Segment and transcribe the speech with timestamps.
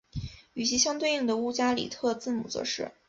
[0.53, 2.91] 与其相对应的乌加里特字母则是。